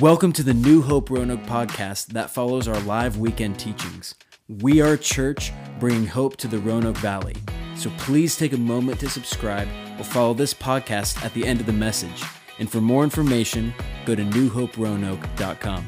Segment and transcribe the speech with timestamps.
[0.00, 4.14] Welcome to the New Hope Roanoke podcast that follows our live weekend teachings.
[4.46, 7.34] We are a church bringing hope to the Roanoke Valley.
[7.76, 11.66] So please take a moment to subscribe or follow this podcast at the end of
[11.66, 12.22] the message.
[12.58, 13.72] And for more information,
[14.04, 15.86] go to newhoperoanoke.com.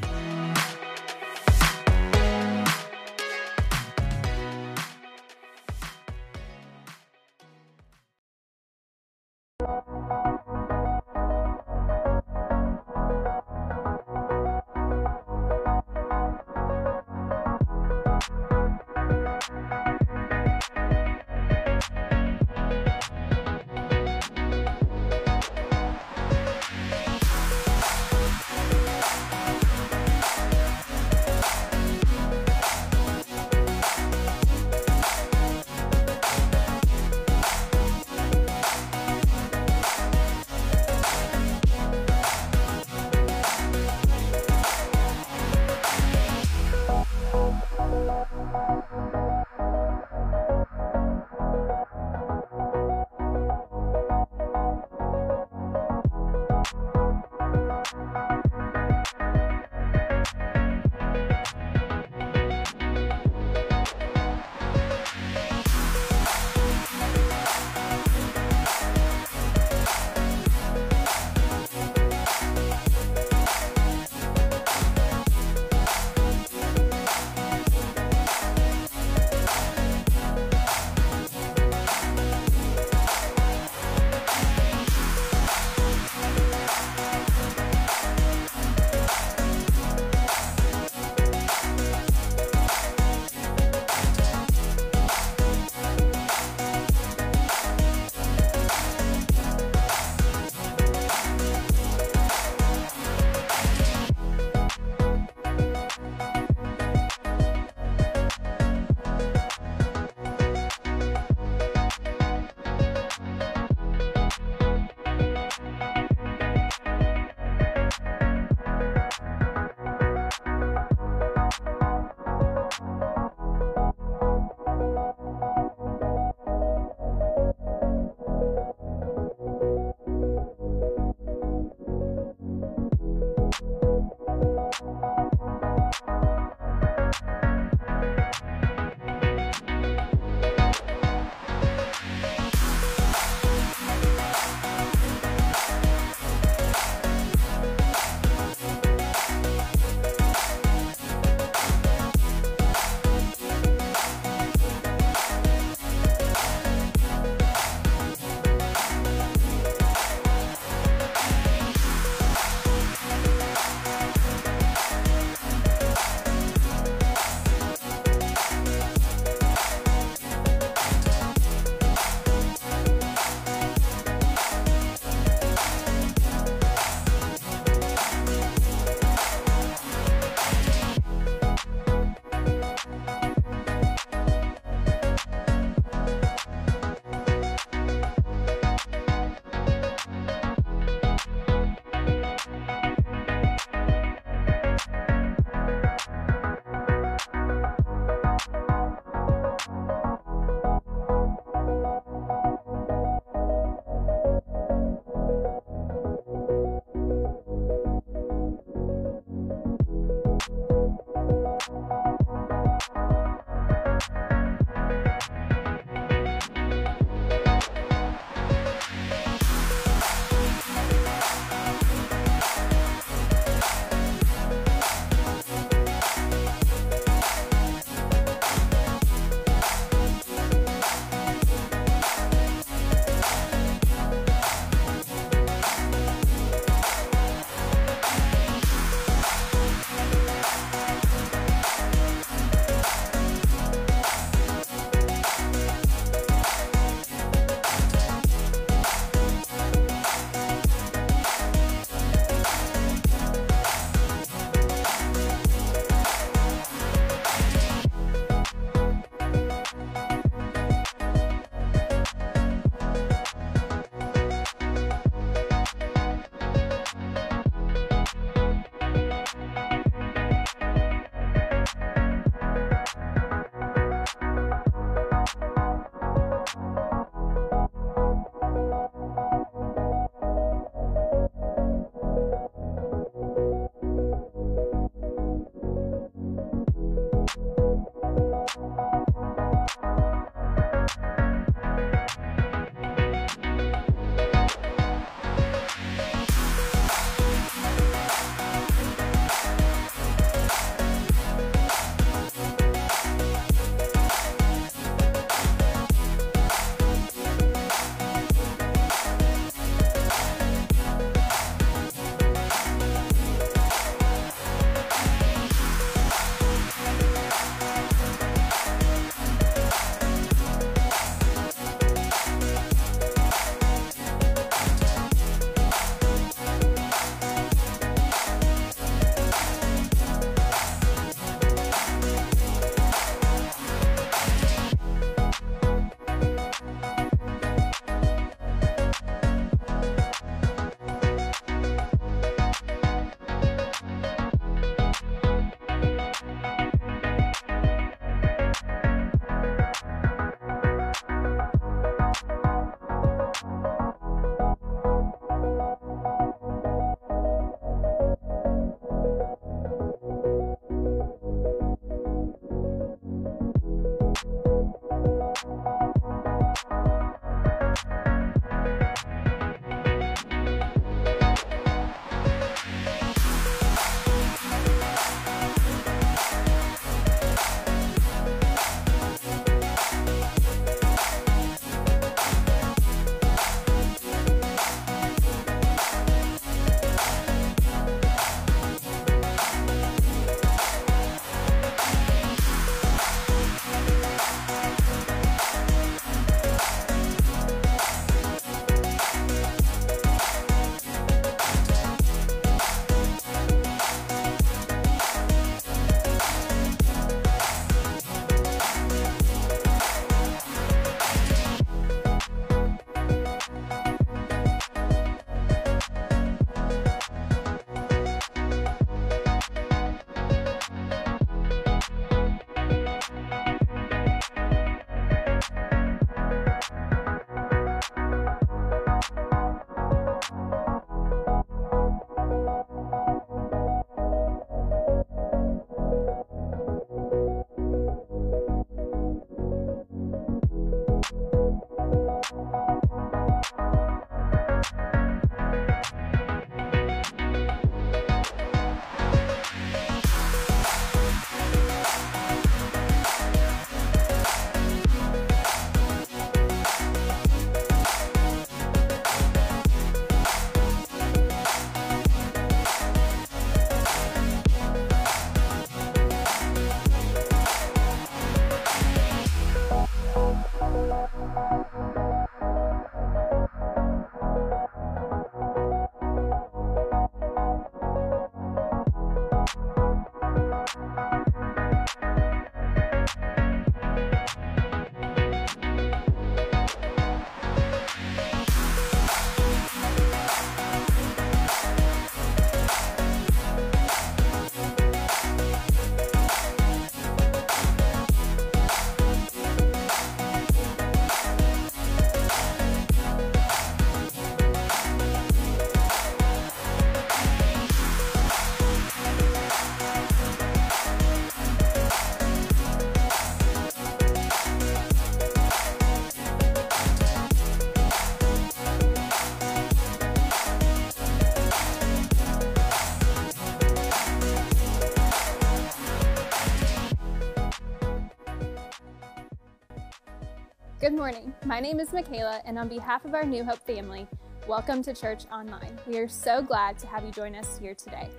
[531.59, 534.07] My name is Michaela, and on behalf of our New Hope family,
[534.47, 535.77] welcome to Church Online.
[535.85, 538.09] We are so glad to have you join us here today.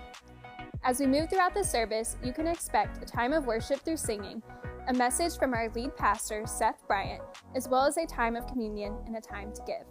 [0.85, 4.43] As we move throughout the service, you can expect a time of worship through singing,
[4.89, 7.23] a message from our lead pastor, Seth Bryant,
[7.57, 9.87] as well as a time of communion and a time to give.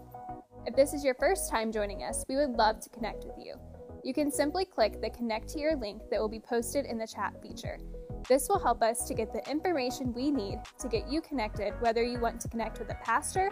[0.67, 3.55] If this is your first time joining us, we would love to connect with you.
[4.03, 7.33] You can simply click the Connect Here link that will be posted in the chat
[7.41, 7.79] feature.
[8.27, 12.03] This will help us to get the information we need to get you connected, whether
[12.03, 13.51] you want to connect with a pastor,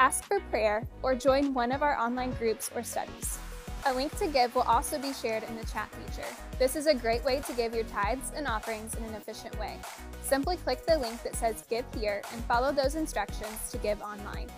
[0.00, 3.38] ask for prayer, or join one of our online groups or studies.
[3.86, 6.26] A link to give will also be shared in the chat feature.
[6.58, 9.76] This is a great way to give your tithes and offerings in an efficient way.
[10.22, 14.48] Simply click the link that says Give Here and follow those instructions to give online.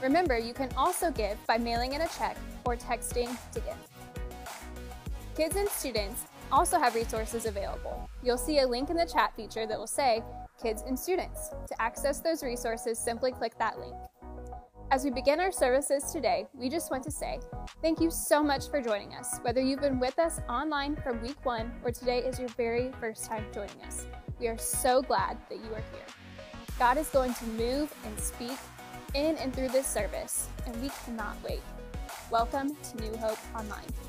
[0.00, 3.76] Remember, you can also give by mailing in a check or texting to give.
[5.36, 8.08] Kids and students also have resources available.
[8.22, 10.22] You'll see a link in the chat feature that will say
[10.60, 11.50] Kids and Students.
[11.68, 13.94] To access those resources, simply click that link.
[14.90, 17.40] As we begin our services today, we just want to say
[17.82, 19.38] thank you so much for joining us.
[19.42, 23.26] Whether you've been with us online from week one or today is your very first
[23.26, 24.06] time joining us,
[24.40, 26.06] we are so glad that you are here.
[26.78, 28.56] God is going to move and speak
[29.14, 31.60] in and through this service, and we cannot wait.
[32.30, 34.07] Welcome to New Hope Online.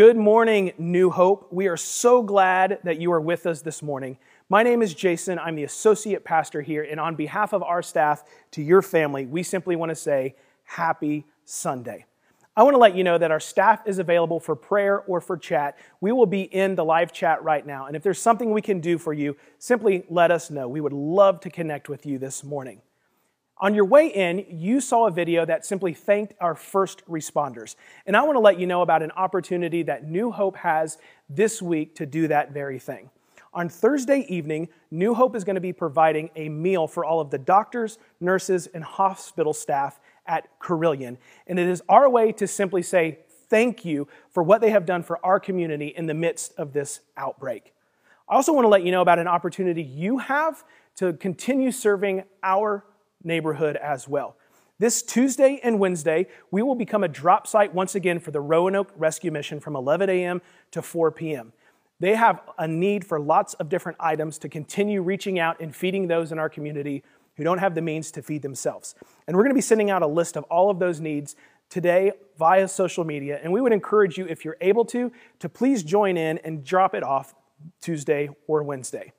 [0.00, 1.48] Good morning, New Hope.
[1.50, 4.16] We are so glad that you are with us this morning.
[4.48, 5.38] My name is Jason.
[5.38, 9.42] I'm the associate pastor here, and on behalf of our staff to your family, we
[9.42, 12.06] simply want to say happy Sunday.
[12.56, 15.36] I want to let you know that our staff is available for prayer or for
[15.36, 15.76] chat.
[16.00, 18.80] We will be in the live chat right now, and if there's something we can
[18.80, 20.66] do for you, simply let us know.
[20.66, 22.80] We would love to connect with you this morning.
[23.62, 27.76] On your way in, you saw a video that simply thanked our first responders.
[28.06, 30.96] And I want to let you know about an opportunity that New Hope has
[31.28, 33.10] this week to do that very thing.
[33.52, 37.30] On Thursday evening, New Hope is going to be providing a meal for all of
[37.30, 41.18] the doctors, nurses, and hospital staff at Carilion.
[41.46, 43.18] And it is our way to simply say
[43.50, 47.00] thank you for what they have done for our community in the midst of this
[47.14, 47.74] outbreak.
[48.26, 50.64] I also want to let you know about an opportunity you have
[50.96, 52.84] to continue serving our
[53.22, 54.36] neighborhood as well.
[54.78, 58.90] This Tuesday and Wednesday, we will become a drop site once again for the Roanoke
[58.96, 60.40] Rescue Mission from 11 a.m.
[60.70, 61.52] to 4 p.m.
[61.98, 66.08] They have a need for lots of different items to continue reaching out and feeding
[66.08, 67.02] those in our community
[67.36, 68.94] who don't have the means to feed themselves.
[69.26, 71.36] And we're going to be sending out a list of all of those needs
[71.68, 73.38] today via social media.
[73.42, 76.94] And we would encourage you, if you're able to, to please join in and drop
[76.94, 77.34] it off
[77.80, 79.12] Tuesday or Wednesday.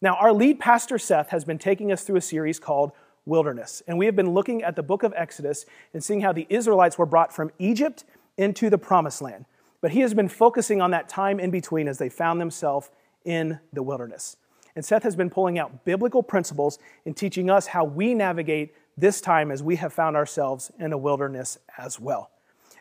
[0.00, 2.92] Now, our lead pastor, Seth, has been taking us through a series called
[3.30, 3.82] wilderness.
[3.86, 6.98] And we have been looking at the book of Exodus and seeing how the Israelites
[6.98, 8.04] were brought from Egypt
[8.36, 9.46] into the promised land.
[9.80, 12.90] But he has been focusing on that time in between as they found themselves
[13.24, 14.36] in the wilderness.
[14.74, 19.20] And Seth has been pulling out biblical principles and teaching us how we navigate this
[19.20, 22.30] time as we have found ourselves in a wilderness as well.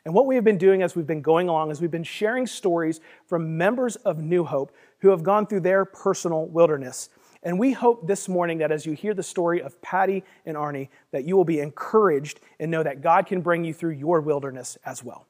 [0.05, 2.47] And what we have been doing as we've been going along is we've been sharing
[2.47, 7.09] stories from members of New Hope who have gone through their personal wilderness.
[7.41, 10.89] And we hope this morning that as you hear the story of Patty and Arnie,
[11.11, 14.77] that you will be encouraged and know that God can bring you through your wilderness
[14.85, 15.25] as well.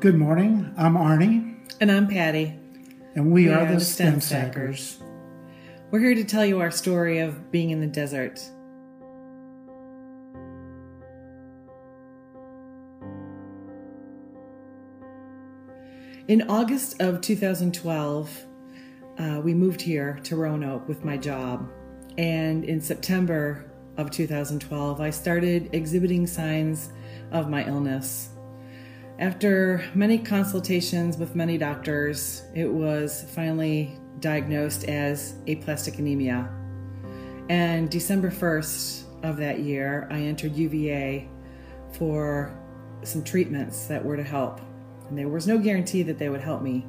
[0.00, 0.72] Good morning.
[0.76, 1.56] I'm Arnie.
[1.80, 2.58] And I'm Patty.
[3.14, 4.98] And we, we are, are, the Stem Stackers.
[5.90, 8.38] We're here to tell you our story of being in the desert.
[16.28, 18.46] In August of 2012,
[19.20, 21.68] uh, we moved here to Roanoke with my job.
[22.16, 26.90] And in September of 2012, I started exhibiting signs
[27.30, 28.30] of my illness.
[29.18, 36.48] After many consultations with many doctors, it was finally diagnosed as aplastic anemia.
[37.50, 41.28] And December 1st of that year, I entered UVA
[41.92, 42.56] for
[43.02, 44.62] some treatments that were to help.
[45.10, 46.86] And there was no guarantee that they would help me,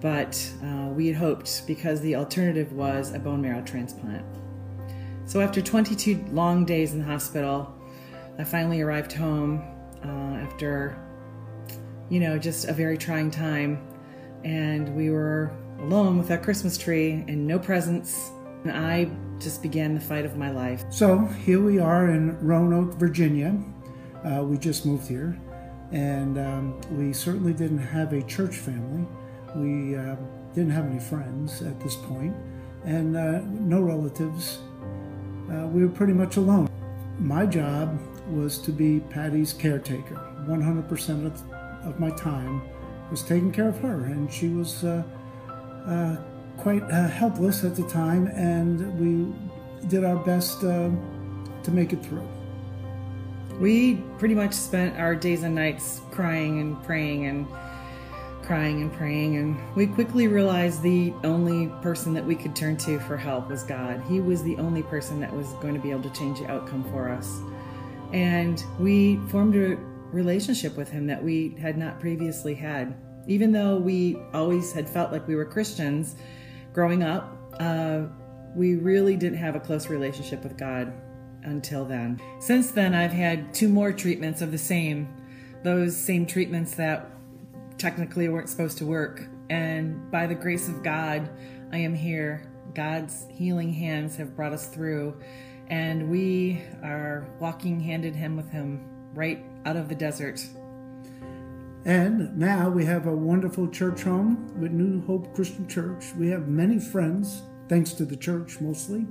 [0.00, 4.24] but uh, we had hoped because the alternative was a bone marrow transplant.
[5.26, 7.72] So after 22 long days in the hospital,
[8.38, 9.62] I finally arrived home
[10.04, 10.98] uh, after,
[12.08, 13.86] you know, just a very trying time.
[14.42, 18.30] And we were alone with our Christmas tree and no presents.
[18.64, 20.84] And I just began the fight of my life.
[20.90, 23.56] So here we are in Roanoke, Virginia.
[24.24, 25.38] Uh, we just moved here
[25.92, 29.06] and um, we certainly didn't have a church family.
[29.54, 30.16] We uh,
[30.54, 32.34] didn't have any friends at this point,
[32.84, 34.58] and uh, no relatives.
[35.50, 36.68] Uh, we were pretty much alone.
[37.18, 40.14] My job was to be Patty's caretaker.
[40.46, 41.42] 100% of,
[41.84, 42.62] of my time
[43.10, 45.02] was taking care of her, and she was uh,
[45.86, 46.16] uh,
[46.56, 49.34] quite uh, helpless at the time, and we
[49.88, 52.26] did our best to make it through.
[53.60, 57.46] We pretty much spent our days and nights crying and praying and
[58.50, 62.98] crying and praying, and we quickly realized the only person that we could turn to
[62.98, 64.02] for help was God.
[64.08, 66.82] He was the only person that was going to be able to change the outcome
[66.90, 67.38] for us.
[68.12, 69.76] And we formed a
[70.10, 72.96] relationship with Him that we had not previously had.
[73.28, 76.16] Even though we always had felt like we were Christians
[76.72, 78.06] growing up, uh,
[78.56, 80.92] we really didn't have a close relationship with God
[81.44, 82.20] until then.
[82.40, 85.06] Since then, I've had two more treatments of the same,
[85.62, 87.12] those same treatments that
[87.80, 89.26] technically weren't supposed to work.
[89.48, 91.28] And by the grace of God,
[91.72, 92.50] I am here.
[92.74, 95.20] God's healing hands have brought us through,
[95.66, 100.40] and we are walking hand in hand with Him right out of the desert.
[101.84, 106.04] And now we have a wonderful church home with New Hope Christian Church.
[106.16, 109.06] We have many friends, thanks to the church mostly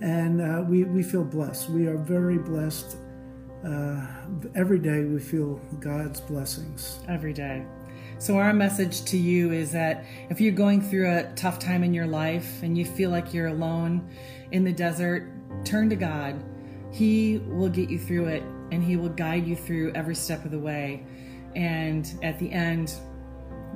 [0.00, 1.70] and uh, we, we feel blessed.
[1.70, 2.96] We are very blessed.
[3.66, 4.06] Uh,
[4.54, 7.00] every day we feel God's blessings.
[7.08, 7.64] Every day.
[8.18, 11.92] So, our message to you is that if you're going through a tough time in
[11.92, 14.08] your life and you feel like you're alone
[14.52, 15.30] in the desert,
[15.64, 16.42] turn to God.
[16.92, 18.42] He will get you through it
[18.72, 21.04] and He will guide you through every step of the way.
[21.54, 22.94] And at the end,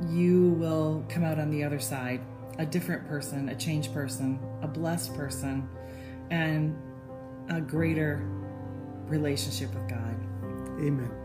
[0.08, 2.20] you will come out on the other side
[2.58, 5.68] a different person, a changed person, a blessed person
[6.30, 6.76] and
[7.48, 8.26] a greater
[9.06, 10.14] relationship with God.
[10.78, 11.19] Amen.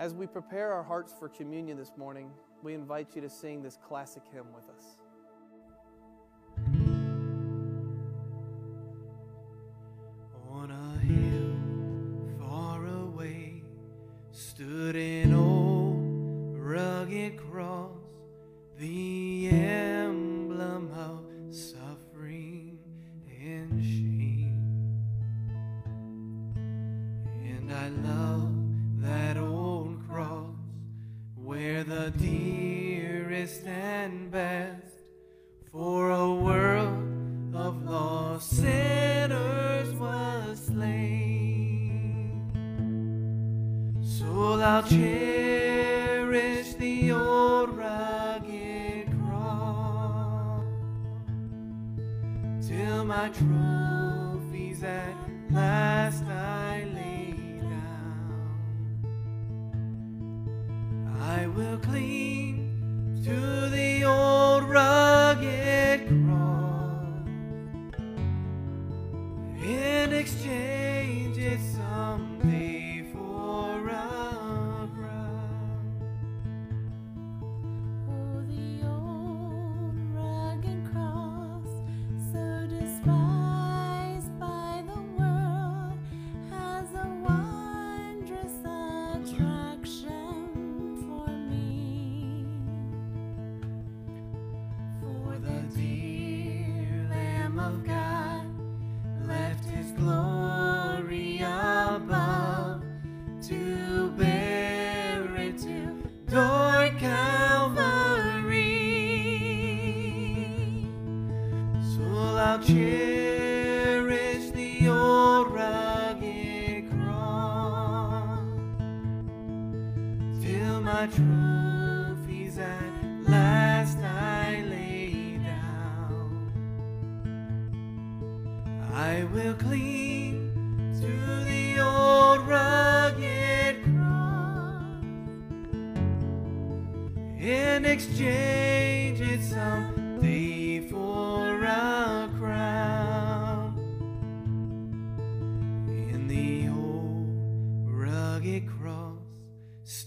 [0.00, 2.30] As we prepare our hearts for communion this morning,
[2.62, 4.96] we invite you to sing this classic hymn with us.
[10.50, 13.62] On a hill far away
[14.30, 17.92] stood an old rugged cross,
[18.78, 19.50] the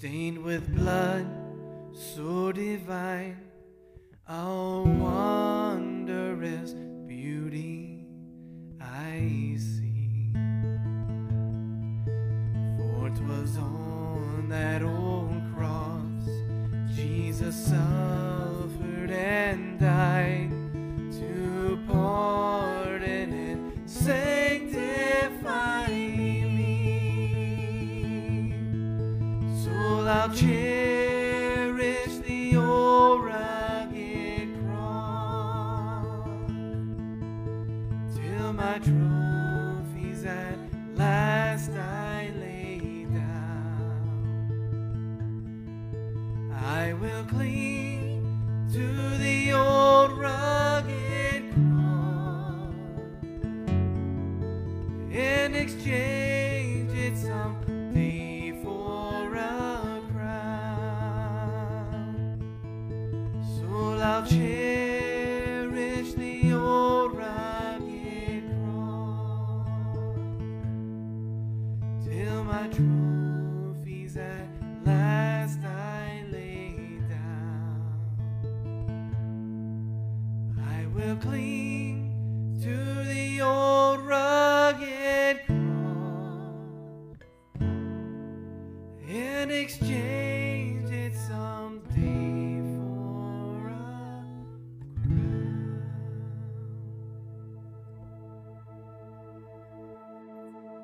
[0.03, 1.25] stained with blood
[1.93, 3.37] so divine,
[4.27, 4.43] a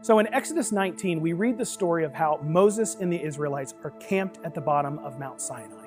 [0.09, 3.91] So in Exodus 19, we read the story of how Moses and the Israelites are
[3.99, 5.85] camped at the bottom of Mount Sinai.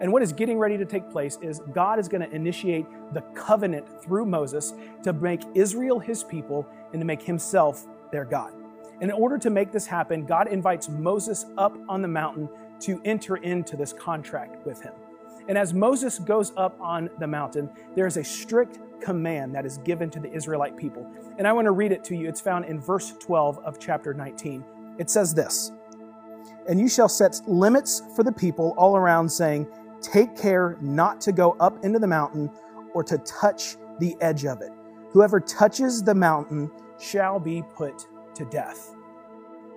[0.00, 3.22] And what is getting ready to take place is God is going to initiate the
[3.34, 8.52] covenant through Moses to make Israel his people and to make himself their God.
[9.00, 12.48] And in order to make this happen, God invites Moses up on the mountain
[12.82, 14.92] to enter into this contract with him.
[15.48, 19.78] And as Moses goes up on the mountain, there is a strict command that is
[19.78, 21.06] given to the Israelite people.
[21.38, 22.28] And I want to read it to you.
[22.28, 24.64] It's found in verse 12 of chapter 19.
[24.98, 25.72] It says this
[26.68, 29.66] And you shall set limits for the people all around, saying,
[30.00, 32.50] Take care not to go up into the mountain
[32.94, 34.70] or to touch the edge of it.
[35.10, 38.94] Whoever touches the mountain shall be put to death.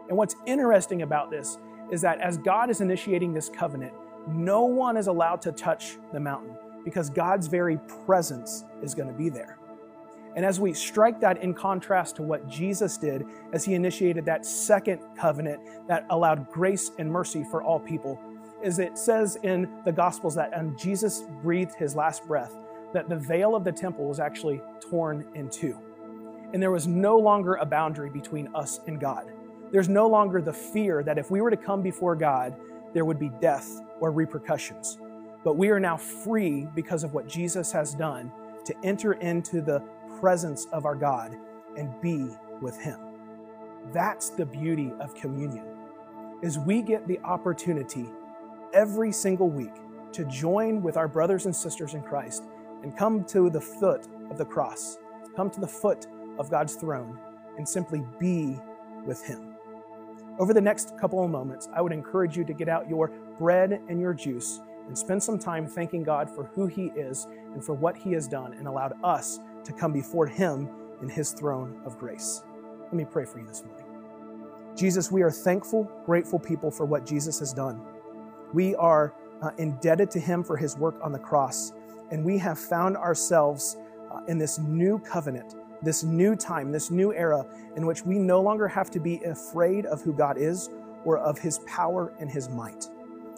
[0.09, 1.57] And what's interesting about this
[1.91, 3.93] is that as God is initiating this covenant,
[4.27, 6.55] no one is allowed to touch the mountain
[6.89, 9.59] because God's very presence is going to be there.
[10.35, 14.45] And as we strike that in contrast to what Jesus did as he initiated that
[14.45, 18.19] second covenant that allowed grace and mercy for all people,
[18.63, 22.53] is it says in the Gospels that when Jesus breathed his last breath,
[22.93, 25.77] that the veil of the temple was actually torn in two.
[26.53, 29.31] And there was no longer a boundary between us and God.
[29.71, 32.55] There's no longer the fear that if we were to come before God,
[32.93, 34.97] there would be death or repercussions.
[35.43, 38.31] But we are now free because of what Jesus has done
[38.65, 39.81] to enter into the
[40.19, 41.35] presence of our God
[41.77, 42.27] and be
[42.61, 42.99] with him.
[43.93, 45.65] That's the beauty of communion.
[46.41, 48.05] Is we get the opportunity
[48.73, 49.73] every single week
[50.11, 52.43] to join with our brothers and sisters in Christ
[52.83, 54.97] and come to the foot of the cross,
[55.35, 57.17] come to the foot of God's throne
[57.57, 58.57] and simply be
[59.05, 59.55] with him.
[60.39, 63.81] Over the next couple of moments, I would encourage you to get out your bread
[63.89, 67.73] and your juice and spend some time thanking God for who He is and for
[67.73, 70.67] what He has done and allowed us to come before Him
[71.01, 72.43] in His throne of grace.
[72.81, 73.85] Let me pray for you this morning.
[74.75, 77.81] Jesus, we are thankful, grateful people for what Jesus has done.
[78.51, 81.71] We are uh, indebted to Him for His work on the cross,
[82.11, 83.77] and we have found ourselves
[84.11, 88.41] uh, in this new covenant this new time, this new era in which we no
[88.41, 90.69] longer have to be afraid of who God is
[91.05, 92.87] or of his power and his might.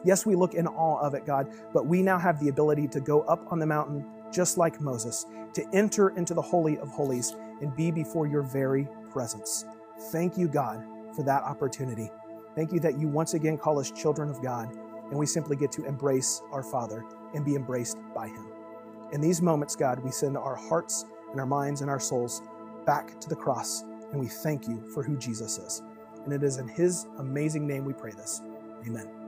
[0.04, 3.00] Yes, we look in awe of it, God, but we now have the ability to
[3.00, 7.36] go up on the mountain just like Moses, to enter into the Holy of Holies
[7.62, 9.66] and be before your very presence.
[10.12, 10.84] Thank you, God,
[11.16, 12.10] for that opportunity.
[12.56, 14.76] Thank you that you once again call us children of God,
[15.10, 18.48] and we simply get to embrace our Father and be embraced by him.
[19.12, 22.42] In these moments, God, we send our hearts and our minds and our souls
[22.86, 25.84] back to the cross, and we thank you for who Jesus is.
[26.24, 28.42] And it is in his amazing name we pray this.
[28.86, 29.21] Amen.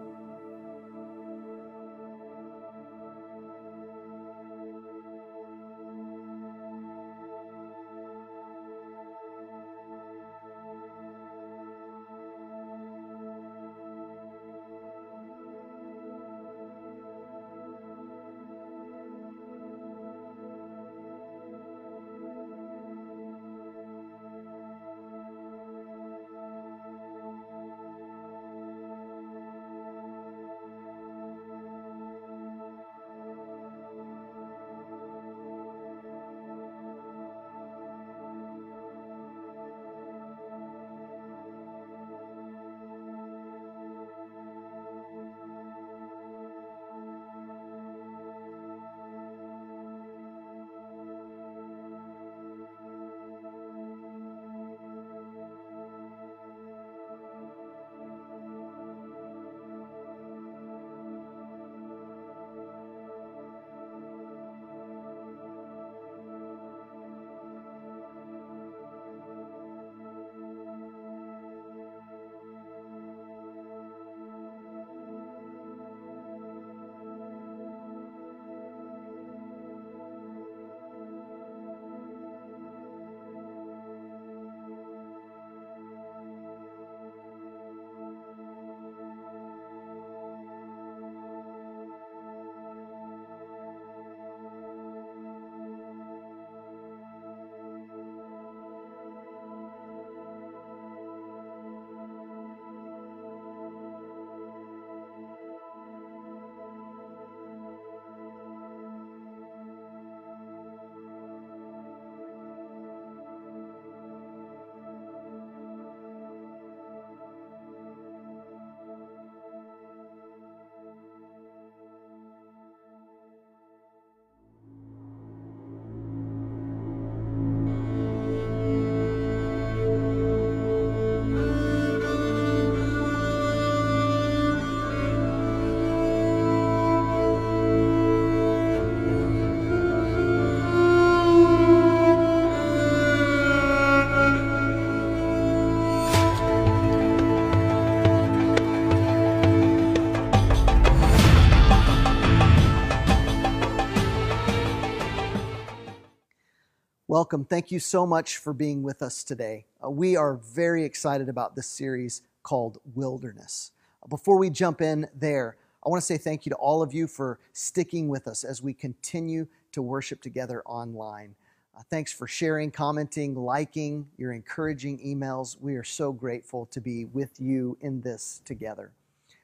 [157.14, 157.46] Welcome.
[157.46, 159.68] Thank you so much for being with us today.
[159.84, 163.72] Uh, we are very excited about this series called Wilderness.
[164.10, 167.06] Before we jump in there, I want to say thank you to all of you
[167.06, 171.36] for sticking with us as we continue to worship together online.
[171.78, 175.56] Uh, thanks for sharing, commenting, liking, your encouraging emails.
[175.62, 178.92] We are so grateful to be with you in this together.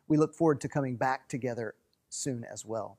[0.08, 1.76] we look forward to coming back together
[2.10, 2.98] soon as well.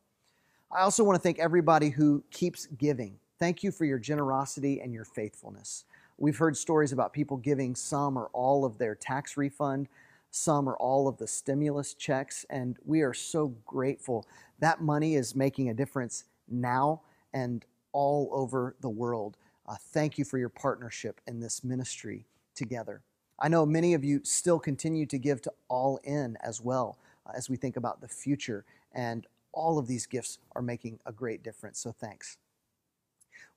[0.71, 3.19] I also want to thank everybody who keeps giving.
[3.40, 5.87] Thank you for your generosity and your faithfulness.
[6.18, 9.88] We've heard stories about people giving some or all of their tax refund,
[10.31, 14.26] some or all of the stimulus checks, and we are so grateful.
[14.59, 17.00] That money is making a difference now
[17.33, 19.38] and all over the world.
[19.66, 23.00] Uh, thank you for your partnership in this ministry together.
[23.38, 27.33] I know many of you still continue to give to All In as well uh,
[27.35, 31.42] as we think about the future, and all of these gifts are making a great
[31.42, 31.81] difference.
[31.81, 32.37] So thanks.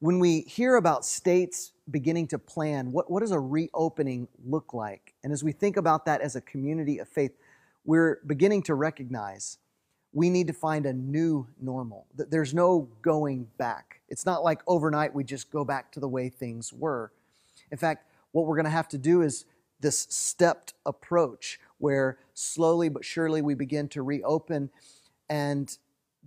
[0.03, 5.13] When we hear about states beginning to plan, what, what does a reopening look like?
[5.23, 7.31] And as we think about that as a community of faith,
[7.85, 9.59] we're beginning to recognize
[10.11, 12.05] we need to find a new normal.
[12.17, 14.01] There's no going back.
[14.09, 17.13] It's not like overnight we just go back to the way things were.
[17.71, 19.45] In fact, what we're going to have to do is
[19.79, 24.69] this stepped approach where slowly but surely we begin to reopen
[25.29, 25.77] and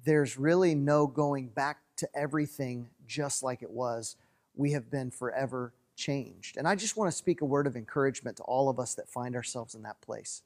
[0.03, 4.17] there's really no going back to everything just like it was.
[4.55, 6.57] We have been forever changed.
[6.57, 9.09] And I just want to speak a word of encouragement to all of us that
[9.09, 10.43] find ourselves in that place.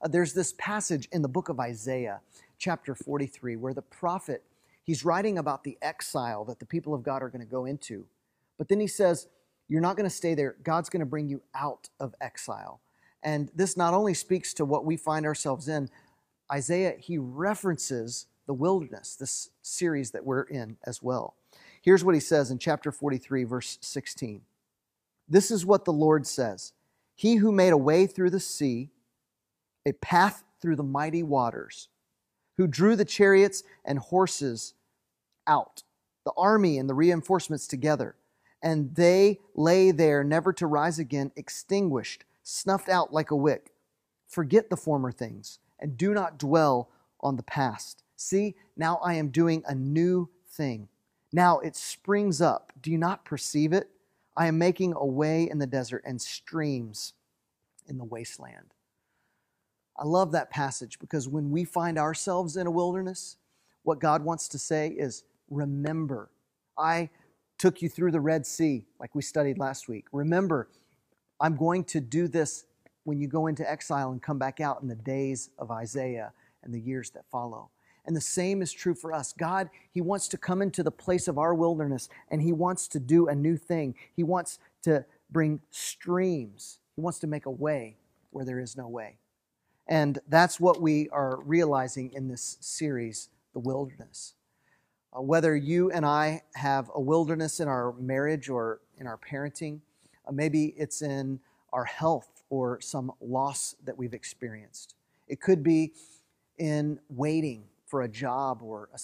[0.00, 2.20] Uh, there's this passage in the book of Isaiah,
[2.58, 4.42] chapter 43, where the prophet
[4.84, 8.06] he's writing about the exile that the people of God are going to go into.
[8.58, 9.28] But then he says,
[9.68, 10.56] you're not going to stay there.
[10.62, 12.80] God's going to bring you out of exile.
[13.22, 15.88] And this not only speaks to what we find ourselves in,
[16.52, 21.34] Isaiah, he references the wilderness, this series that we're in as well.
[21.82, 24.42] Here's what he says in chapter 43, verse 16.
[25.28, 26.72] This is what the Lord says
[27.14, 28.90] He who made a way through the sea,
[29.86, 31.88] a path through the mighty waters,
[32.56, 34.74] who drew the chariots and horses
[35.46, 35.82] out,
[36.24, 38.16] the army and the reinforcements together,
[38.62, 43.72] and they lay there never to rise again, extinguished, snuffed out like a wick.
[44.26, 46.88] Forget the former things and do not dwell
[47.20, 48.03] on the past.
[48.24, 50.88] See, now I am doing a new thing.
[51.30, 52.72] Now it springs up.
[52.80, 53.90] Do you not perceive it?
[54.34, 57.12] I am making a way in the desert and streams
[57.86, 58.72] in the wasteland.
[59.98, 63.36] I love that passage because when we find ourselves in a wilderness,
[63.82, 66.30] what God wants to say is, Remember,
[66.78, 67.10] I
[67.58, 70.06] took you through the Red Sea, like we studied last week.
[70.12, 70.70] Remember,
[71.38, 72.64] I'm going to do this
[73.04, 76.72] when you go into exile and come back out in the days of Isaiah and
[76.72, 77.68] the years that follow.
[78.06, 79.32] And the same is true for us.
[79.32, 83.00] God, He wants to come into the place of our wilderness and He wants to
[83.00, 83.94] do a new thing.
[84.14, 87.96] He wants to bring streams, He wants to make a way
[88.30, 89.16] where there is no way.
[89.86, 94.34] And that's what we are realizing in this series, The Wilderness.
[95.16, 99.80] Uh, whether you and I have a wilderness in our marriage or in our parenting,
[100.26, 101.40] uh, maybe it's in
[101.72, 104.94] our health or some loss that we've experienced.
[105.28, 105.92] It could be
[106.58, 108.98] in waiting for a job or a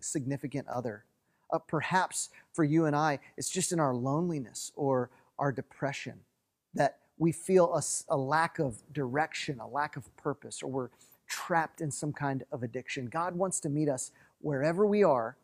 [0.00, 1.04] significant other.
[1.52, 6.20] Uh, perhaps for you and I, it's just in our loneliness or our depression
[6.74, 10.88] that we feel a, a lack of direction, a lack of purpose, or we're
[11.28, 13.06] trapped in some kind of addiction.
[13.06, 14.10] God wants to meet us
[14.40, 15.36] wherever we are,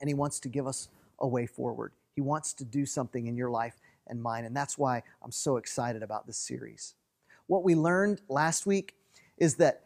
[0.00, 0.88] and He wants to give us
[1.20, 1.92] a way forward.
[2.14, 5.56] He wants to do something in your life and mine, and that's why I'm so
[5.56, 6.94] excited about this series.
[7.46, 8.94] What we learned last week
[9.38, 9.82] is that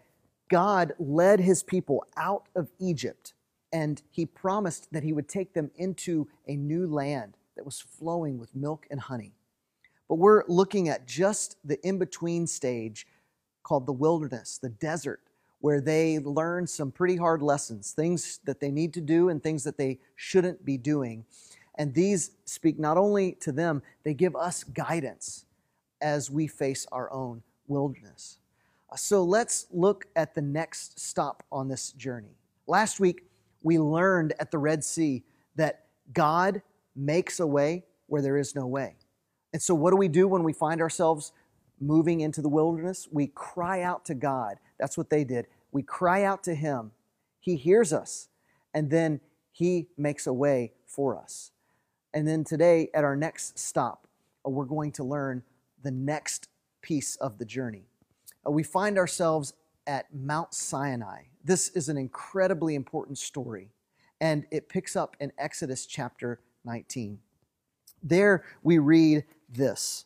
[0.49, 3.35] God led His people out of Egypt,
[3.73, 8.39] and He promised that He would take them into a new land that was flowing
[8.39, 9.33] with milk and honey.
[10.09, 13.07] But we're looking at just the in between stage
[13.63, 15.21] called the wilderness, the desert,
[15.61, 19.65] where they learn some pretty hard lessons, things that they need to do and things
[19.65, 21.25] that they shouldn't be doing.
[21.75, 25.45] And these speak not only to them, they give us guidance
[26.01, 28.39] as we face our own wilderness.
[28.97, 32.37] So let's look at the next stop on this journey.
[32.67, 33.25] Last week,
[33.63, 35.25] we learned at the Red Sea
[35.57, 36.63] that God
[36.97, 38.97] makes a way where there is no way.
[39.53, 41.33] And so, what do we do when we find ourselves
[41.81, 43.09] moving into the wilderness?
[43.11, 44.57] We cry out to God.
[44.79, 45.47] That's what they did.
[45.73, 46.93] We cry out to Him.
[47.41, 48.29] He hears us,
[48.75, 49.21] and then
[49.53, 51.51] He makes a way for us.
[52.15, 54.07] And then today, at our next stop,
[54.47, 55.43] uh, we're going to learn
[55.83, 56.49] the next
[56.83, 57.85] piece of the journey.
[58.49, 59.53] Uh, we find ourselves
[59.87, 61.23] at Mount Sinai.
[61.45, 63.71] This is an incredibly important story,
[64.21, 67.19] and it picks up in Exodus chapter 19.
[68.03, 70.05] There we read this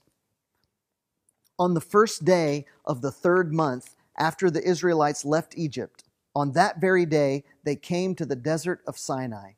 [1.59, 6.81] On the first day of the third month after the Israelites left Egypt, on that
[6.81, 9.53] very day they came to the desert of Sinai.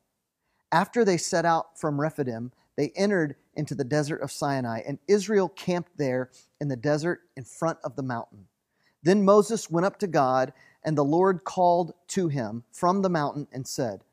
[0.71, 5.47] After they set out from Rephidim, they entered into the desert of Sinai, and Israel
[5.49, 6.29] camped there
[6.59, 8.47] in the desert in front of the mountain.
[9.05, 10.51] Then Moses went up to God,
[10.83, 14.03] And the Lord called to him from the mountain and said,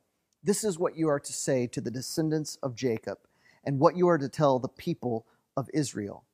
[0.45, 3.19] This is what you are to say to the descendants of Jacob,
[3.65, 5.27] and what you are to tell the people
[5.57, 6.25] of Israel.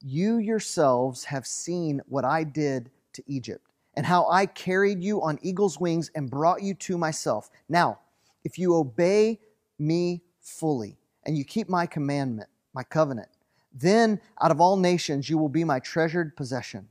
[0.00, 3.64] You yourselves have seen what I did to Egypt,
[3.94, 7.48] and how I carried you on eagle's wings and brought you to myself.
[7.68, 8.00] Now,
[8.42, 9.38] if you obey
[9.78, 13.28] me fully, and you keep my commandment, my covenant,
[13.72, 16.88] then out of all nations you will be my treasured possession.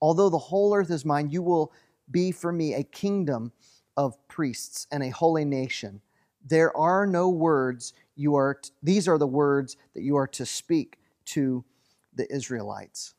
[0.00, 1.72] Although the whole earth is mine, you will
[2.10, 3.52] be for me a kingdom
[3.96, 6.00] of priests and a holy nation.
[6.46, 10.46] There are no words you are, t- these are the words that you are to
[10.46, 11.64] speak to
[12.14, 13.14] the Israelites.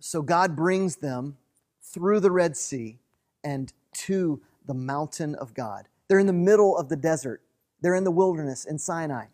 [0.00, 1.36] So God brings them
[1.82, 2.98] through the Red Sea
[3.42, 5.88] and to the mountain of God.
[6.08, 7.42] They're in the middle of the desert,
[7.80, 9.26] they're in the wilderness in Sinai.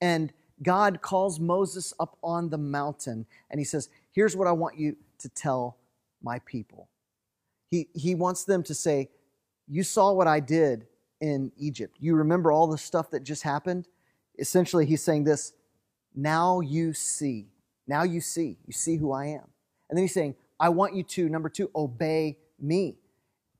[0.00, 0.32] And
[0.62, 4.96] God calls Moses up on the mountain and he says, Here's what I want you
[5.18, 5.76] to tell
[6.22, 6.88] my people.
[7.70, 9.10] He, he wants them to say,
[9.68, 10.86] You saw what I did
[11.20, 11.96] in Egypt.
[12.00, 13.86] You remember all the stuff that just happened?
[14.38, 15.52] Essentially, he's saying this
[16.14, 17.48] now you see.
[17.86, 18.58] Now you see.
[18.66, 19.44] You see who I am.
[19.88, 22.96] And then he's saying, I want you to, number two, obey me.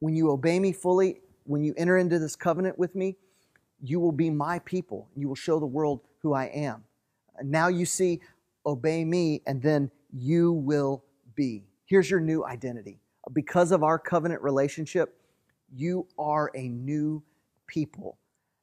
[0.01, 3.17] When you obey me fully, when you enter into this covenant with me,
[3.83, 5.09] you will be my people.
[5.17, 6.85] You will show the world who I am.
[7.43, 8.21] Now you see,
[8.67, 11.05] obey me, and then you will
[11.35, 11.65] be.
[11.91, 13.01] Here's your new identity.
[13.32, 15.20] Because of our covenant relationship,
[15.74, 17.20] you are a new
[17.66, 18.16] people.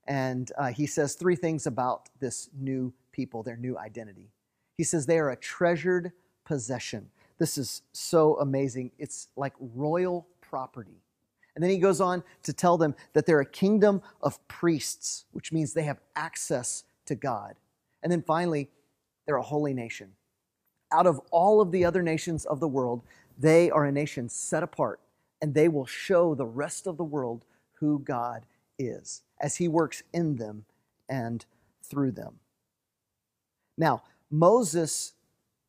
[0.07, 4.31] And uh, he says three things about this new people, their new identity.
[4.77, 6.13] He says they are a treasured
[6.45, 7.09] possession.
[7.37, 8.91] This is so amazing.
[8.97, 11.03] It's like royal property.
[11.53, 15.51] And then he goes on to tell them that they're a kingdom of priests, which
[15.51, 17.55] means they have access to God.
[18.03, 18.69] And then finally,
[19.25, 20.13] they're a holy nation.
[20.91, 23.01] Out of all of the other nations of the world,
[23.37, 24.99] they are a nation set apart,
[25.41, 28.45] and they will show the rest of the world who God
[28.79, 30.65] is as he works in them
[31.09, 31.45] and
[31.83, 32.39] through them.
[33.77, 35.13] Now, Moses,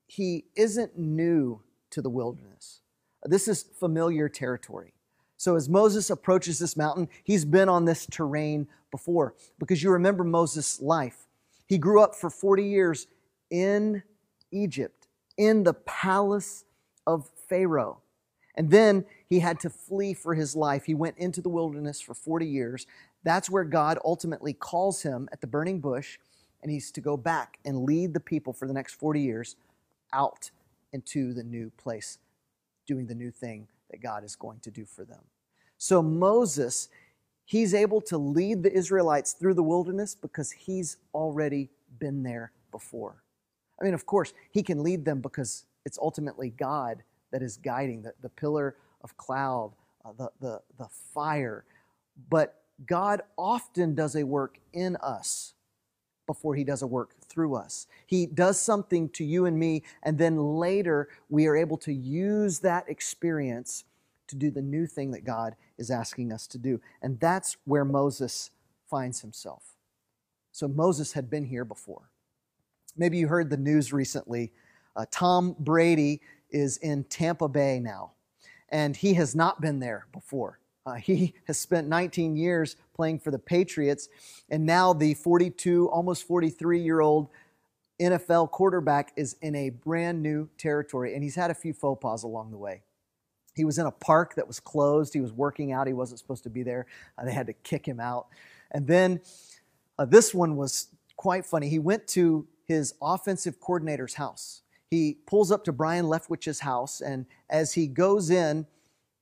[0.06, 1.60] he isn't new
[1.90, 2.80] to the wilderness.
[3.24, 4.94] This is familiar territory.
[5.36, 10.24] So as Moses approaches this mountain, he's been on this terrain before because you remember
[10.24, 11.28] Moses' life.
[11.66, 13.06] He grew up for 40 years
[13.50, 14.02] in
[14.50, 14.97] Egypt,
[15.38, 16.64] in the palace
[17.06, 18.02] of Pharaoh.
[18.54, 20.84] And then he had to flee for his life.
[20.84, 22.86] He went into the wilderness for 40 years.
[23.22, 26.18] That's where God ultimately calls him at the burning bush,
[26.60, 29.56] and he's to go back and lead the people for the next 40 years
[30.12, 30.50] out
[30.92, 32.18] into the new place,
[32.86, 35.22] doing the new thing that God is going to do for them.
[35.76, 36.88] So Moses,
[37.44, 41.70] he's able to lead the Israelites through the wilderness because he's already
[42.00, 43.22] been there before.
[43.80, 48.02] I mean, of course, he can lead them because it's ultimately God that is guiding
[48.02, 49.72] the, the pillar of cloud,
[50.04, 51.64] uh, the, the, the fire.
[52.28, 55.54] But God often does a work in us
[56.26, 57.86] before he does a work through us.
[58.06, 62.60] He does something to you and me, and then later we are able to use
[62.60, 63.84] that experience
[64.28, 66.80] to do the new thing that God is asking us to do.
[67.00, 68.50] And that's where Moses
[68.88, 69.74] finds himself.
[70.52, 72.10] So Moses had been here before.
[72.98, 74.52] Maybe you heard the news recently.
[74.96, 76.20] Uh, Tom Brady
[76.50, 78.12] is in Tampa Bay now,
[78.70, 80.58] and he has not been there before.
[80.84, 84.08] Uh, he has spent 19 years playing for the Patriots,
[84.50, 87.28] and now the 42, almost 43 year old
[88.00, 92.24] NFL quarterback is in a brand new territory, and he's had a few faux pas
[92.24, 92.82] along the way.
[93.54, 95.14] He was in a park that was closed.
[95.14, 95.86] He was working out.
[95.86, 96.86] He wasn't supposed to be there.
[97.16, 98.28] Uh, they had to kick him out.
[98.70, 99.20] And then
[99.98, 101.68] uh, this one was quite funny.
[101.68, 104.62] He went to his offensive coordinator's house.
[104.90, 108.66] He pulls up to Byron Leftwich's house, and as he goes in,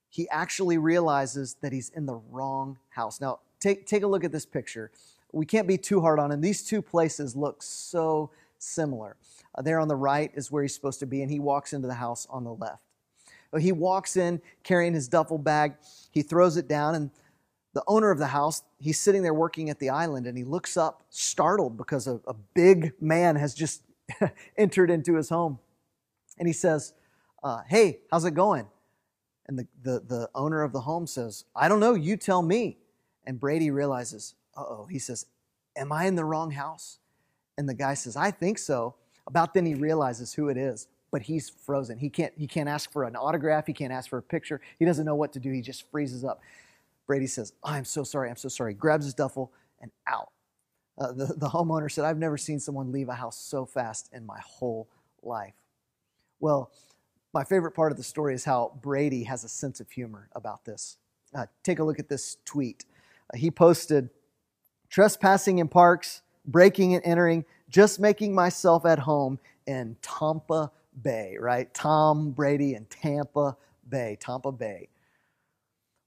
[0.09, 3.19] he actually realizes that he's in the wrong house.
[3.19, 4.91] Now, take, take a look at this picture.
[5.31, 6.41] We can't be too hard on him.
[6.41, 9.17] These two places look so similar.
[9.55, 11.87] Uh, there on the right is where he's supposed to be, and he walks into
[11.87, 12.83] the house on the left.
[13.59, 15.75] He walks in carrying his duffel bag.
[16.11, 17.11] He throws it down, and
[17.77, 20.77] the owner of the house, he's sitting there working at the island, and he looks
[20.77, 23.83] up startled because a, a big man has just
[24.57, 25.59] entered into his home.
[26.39, 26.95] And he says,
[27.43, 28.65] uh, Hey, how's it going?
[29.45, 32.79] And the, the, the owner of the home says, I don't know, you tell me.
[33.27, 34.87] And Brady realizes, uh oh.
[34.89, 35.27] He says,
[35.75, 36.97] Am I in the wrong house?
[37.59, 38.95] And the guy says, I think so.
[39.27, 41.99] About then he realizes who it is, but he's frozen.
[41.99, 43.67] He can't, he can't ask for an autograph.
[43.67, 44.61] He can't ask for a picture.
[44.79, 45.51] He doesn't know what to do.
[45.51, 46.41] He just freezes up.
[47.07, 48.29] Brady says, oh, I'm so sorry.
[48.29, 48.75] I'm so sorry.
[48.75, 50.29] Grabs his duffel and out.
[50.99, 54.25] Uh, the, the homeowner said, I've never seen someone leave a house so fast in
[54.25, 54.89] my whole
[55.23, 55.55] life.
[56.39, 56.71] Well,
[57.33, 60.65] My favorite part of the story is how Brady has a sense of humor about
[60.65, 60.97] this.
[61.35, 62.85] Uh, take a look at this tweet.
[63.33, 64.09] Uh, he posted,
[64.89, 70.71] trespassing in parks, breaking and entering, just making myself at home in Tampa
[71.03, 71.73] Bay, right?
[71.73, 73.57] Tom Brady in Tampa
[73.89, 74.89] Bay, Tampa Bay.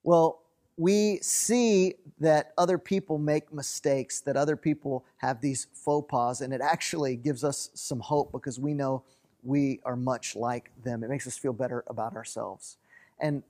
[0.04, 0.42] Well,
[0.80, 6.54] we see that other people make mistakes, that other people have these faux pas, and
[6.54, 9.02] it actually gives us some hope because we know
[9.42, 11.04] we are much like them.
[11.04, 12.78] It makes us feel better about ourselves.
[13.20, 13.42] And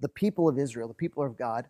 [0.00, 1.66] the people of Israel, the people of God,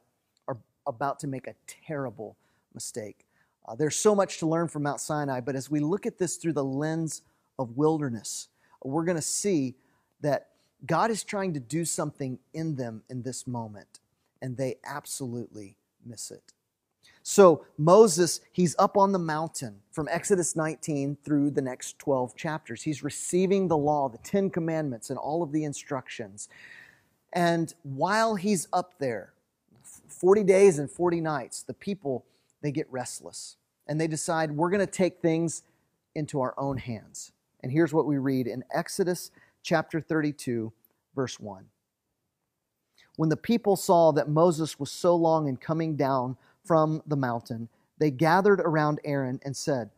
[0.48, 2.36] are about to make a terrible
[2.74, 3.24] mistake.
[3.66, 6.36] Uh, there's so much to learn from Mount Sinai, but as we look at this
[6.36, 7.22] through the lens
[7.58, 8.48] of wilderness,
[8.84, 9.76] we're going to see
[10.20, 10.48] that
[10.84, 14.00] God is trying to do something in them in this moment,
[14.43, 16.53] and they absolutely miss it.
[17.22, 22.82] So, Moses, he's up on the mountain from Exodus 19 through the next 12 chapters.
[22.82, 26.49] He's receiving the law, the Ten Commandments, and all of the instructions.
[27.32, 29.32] And while he's up there,
[30.09, 32.24] 40 days and 40 nights, the people,
[32.62, 33.57] they get restless
[33.87, 35.62] and they decide we're going to take things
[36.14, 37.32] into our own hands.
[37.62, 39.30] And here's what we read in Exodus
[39.62, 40.72] chapter 32,
[41.14, 41.64] verse 1.
[43.16, 47.68] When the people saw that Moses was so long in coming down from the mountain,
[47.98, 49.90] they gathered around Aaron and said,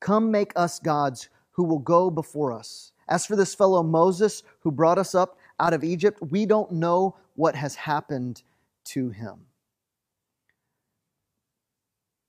[0.00, 2.92] Come make us gods who will go before us.
[3.08, 7.16] As for this fellow Moses who brought us up out of Egypt, we don't know
[7.34, 8.42] what has happened
[8.86, 9.40] to him.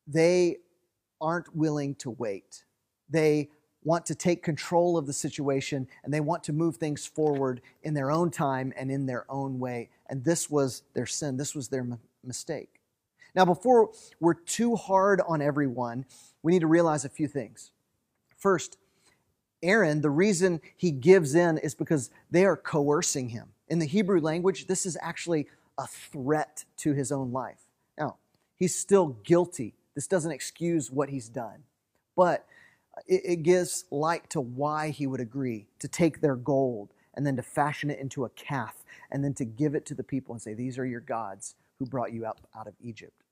[0.05, 0.57] They
[1.19, 2.63] aren't willing to wait.
[3.09, 3.49] They
[3.87, 7.93] want to take control of the situation and they want to move things forward in
[7.93, 9.89] their own time and in their own way.
[10.09, 12.81] And this was their sin, this was their m- mistake.
[13.33, 16.05] Now, before we're too hard on everyone,
[16.43, 17.71] we need to realize a few things.
[18.35, 18.77] First,
[19.63, 23.47] Aaron, the reason he gives in is because they are coercing him.
[23.69, 27.61] In the Hebrew language, this is actually a threat to his own life.
[27.97, 28.17] Now,
[28.57, 29.75] he's still guilty.
[29.95, 31.63] This doesn't excuse what he's done,
[32.17, 32.45] but
[33.07, 37.35] it, it gives light to why he would agree to take their gold and then
[37.35, 40.41] to fashion it into a calf and then to give it to the people and
[40.41, 43.23] say, These are your gods who brought you out, out of Egypt.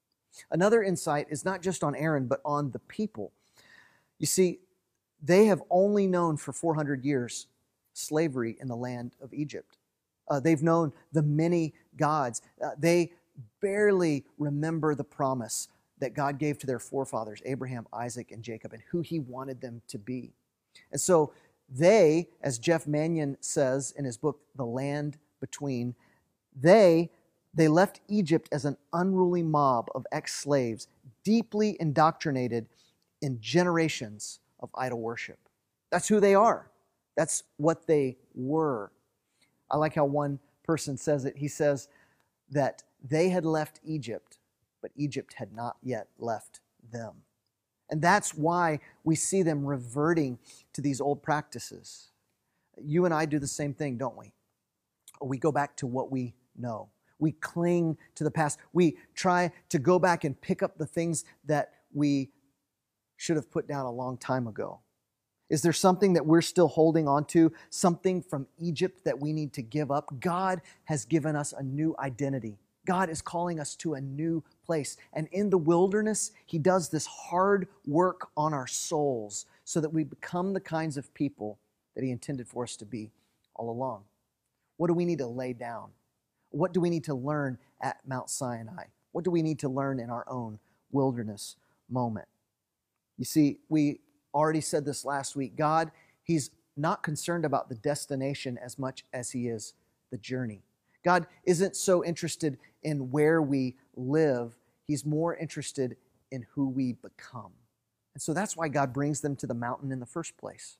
[0.52, 3.32] Another insight is not just on Aaron, but on the people.
[4.20, 4.60] You see,
[5.22, 7.48] they have only known for 400 years
[7.94, 9.78] slavery in the land of Egypt.
[10.28, 12.42] Uh, they've known the many gods.
[12.64, 13.14] Uh, they
[13.62, 18.84] barely remember the promise that God gave to their forefathers, Abraham, Isaac, and Jacob, and
[18.92, 20.34] who he wanted them to be.
[20.92, 21.34] And so
[21.70, 25.96] they, as Jeff Manion says in his book, The Land Between,
[26.56, 27.10] they
[27.56, 30.88] they left Egypt as an unruly mob of ex slaves,
[31.24, 32.68] deeply indoctrinated
[33.22, 35.40] in generations of idol worship.
[35.90, 36.70] That's who they are.
[37.16, 38.92] That's what they were.
[39.72, 41.38] I like how one person says it.
[41.38, 41.88] He says
[42.50, 44.35] that they had left Egypt,
[44.86, 46.60] but Egypt had not yet left
[46.92, 47.24] them.
[47.90, 50.38] And that's why we see them reverting
[50.74, 52.12] to these old practices.
[52.80, 54.32] You and I do the same thing, don't we?
[55.24, 56.90] We go back to what we know.
[57.18, 58.60] We cling to the past.
[58.74, 62.30] We try to go back and pick up the things that we
[63.18, 64.82] should have put down a long time ago.
[65.50, 67.52] Is there something that we're still holding on to?
[67.72, 70.20] Something from Egypt that we need to give up?
[70.20, 72.60] God has given us a new identity.
[72.86, 74.98] God is calling us to a new place.
[75.14, 80.04] And in the wilderness, He does this hard work on our souls so that we
[80.04, 81.60] become the kinds of people
[81.96, 83.12] that He intended for us to be
[83.56, 84.04] all along.
[84.78, 85.90] What do we need to lay down?
[86.50, 88.86] What do we need to learn at Mount Sinai?
[89.12, 90.60] What do we need to learn in our own
[90.92, 91.56] wilderness
[91.90, 92.28] moment?
[93.18, 94.02] You see, we
[94.34, 95.56] already said this last week.
[95.56, 95.92] God,
[96.24, 99.74] He's not concerned about the destination as much as He is
[100.12, 100.65] the journey.
[101.06, 105.96] God isn't so interested in where we live, He's more interested
[106.32, 107.52] in who we become.
[108.14, 110.78] And so that's why God brings them to the mountain in the first place.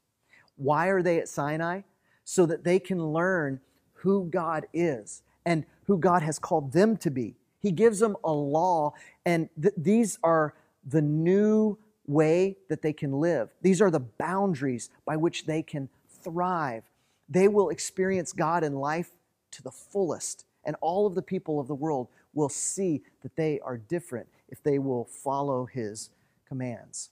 [0.58, 1.82] Why are they at Sinai?
[2.24, 3.62] So that they can learn
[3.94, 7.36] who God is and who God has called them to be.
[7.60, 8.94] He gives them a law,
[9.26, 10.54] and th- these are
[10.88, 13.50] the new way that they can live.
[13.62, 15.90] These are the boundaries by which they can
[16.24, 16.84] thrive.
[17.28, 19.12] They will experience God in life
[19.56, 23.60] to the fullest, and all of the people of the world will see that they
[23.62, 26.10] are different if they will follow His
[26.48, 27.10] commands.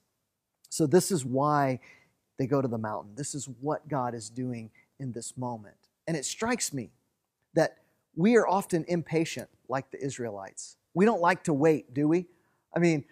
[0.69, 1.79] So, this is why
[2.37, 3.13] they go to the mountain.
[3.15, 4.69] This is what God is doing
[4.99, 5.75] in this moment.
[6.07, 6.89] And it strikes me
[7.53, 7.77] that
[8.15, 10.77] we are often impatient like the Israelites.
[10.93, 12.25] We don't like to wait, do we?
[12.75, 13.05] I mean,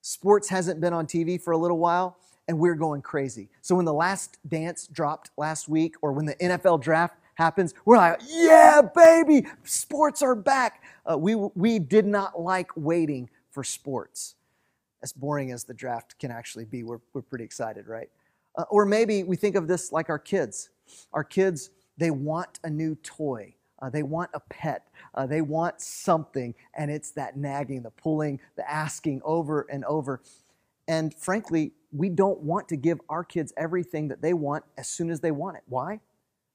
[0.00, 2.16] sports hasn't been on TV for a little while,
[2.48, 3.48] and we're going crazy.
[3.60, 7.96] So when the last dance dropped last week, or when the NFL draft happens, we're
[7.96, 10.82] like, yeah, baby, sports are back.
[11.10, 14.36] Uh, we, we did not like waiting for sports.
[15.02, 18.08] As boring as the draft can actually be, we're, we're pretty excited, right?
[18.56, 20.70] Uh, or maybe we think of this like our kids.
[21.12, 23.54] Our kids, they want a new toy.
[23.80, 24.86] Uh, they want a pet.
[25.14, 30.22] Uh, they want something, and it's that nagging, the pulling, the asking over and over.
[30.86, 35.10] And frankly, we don't want to give our kids everything that they want as soon
[35.10, 35.62] as they want it.
[35.66, 36.00] Why?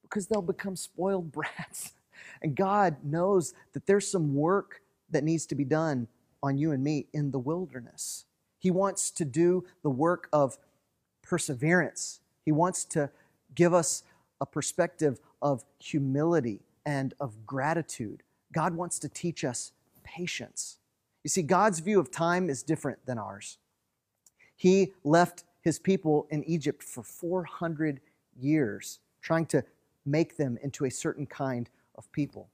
[0.10, 1.94] Because they'll become spoiled brats.
[2.42, 6.08] And God knows that there's some work that needs to be done
[6.44, 8.26] on you and me in the wilderness.
[8.60, 10.58] He wants to do the work of
[11.22, 12.20] perseverance.
[12.46, 13.10] He wants to
[13.56, 14.04] give us
[14.40, 18.24] a perspective of humility and of gratitude.
[18.54, 19.72] God wants to teach us
[20.04, 20.78] patience.
[21.24, 23.58] You see, God's view of time is different than ours.
[24.56, 28.00] He left his people in Egypt for 400
[28.40, 29.64] years, trying to
[30.08, 32.50] make them into a certain kind of people.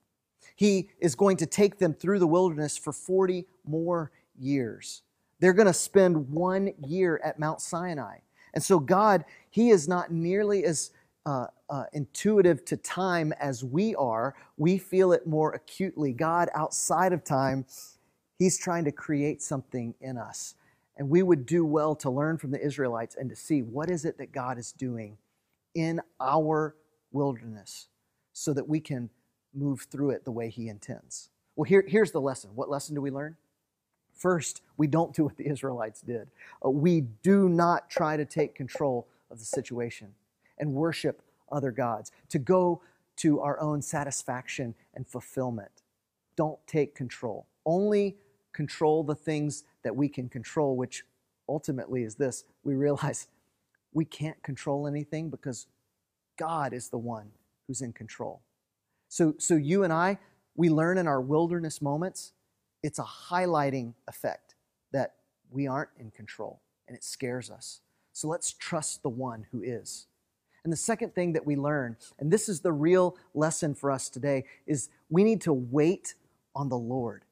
[0.56, 5.04] He is going to take them through the wilderness for 40 more years.
[5.40, 8.18] They're going to spend one year at Mount Sinai.
[8.54, 10.92] And so, God, He is not nearly as
[11.26, 14.36] uh, uh, intuitive to time as we are.
[14.58, 16.14] We feel it more acutely.
[16.14, 17.66] God, outside of time,
[18.38, 20.56] He's trying to create something in us.
[20.98, 24.06] And we would do well to learn from the Israelites and to see what is
[24.06, 25.18] it that God is doing
[25.74, 26.76] in our
[27.14, 27.88] wilderness
[28.34, 29.10] so that we can
[29.54, 31.30] move through it the way He intends.
[31.56, 32.52] Well, here, here's the lesson.
[32.56, 33.38] What lesson do we learn?
[34.14, 36.30] First, we don't do what the Israelites did.
[36.66, 40.14] Uh, we do not try to take control of the situation
[40.58, 42.82] and worship other gods, to go
[43.18, 45.84] to our own satisfaction and fulfillment.
[46.36, 47.46] Don't take control.
[47.66, 48.18] Only
[48.54, 51.04] control the things that we can control, which
[51.48, 53.28] ultimately is this we realize
[53.94, 55.68] we can't control anything because
[56.38, 57.32] God is the one
[57.68, 58.42] who's in control.
[59.10, 60.18] So, so you and I,
[60.56, 62.34] we learn in our wilderness moments,
[62.82, 64.56] it's a highlighting effect
[64.92, 65.14] that
[65.50, 67.82] we aren't in control and it scares us.
[68.12, 70.08] So let's trust the one who is.
[70.64, 74.10] And the second thing that we learn, and this is the real lesson for us
[74.10, 76.16] today, is we need to wait
[76.56, 77.26] on the Lord.